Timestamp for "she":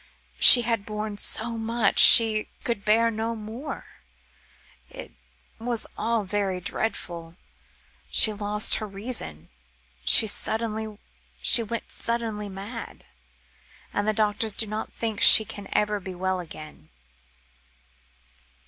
0.39-0.63, 1.99-2.47, 8.09-8.33, 10.03-10.25, 15.21-15.45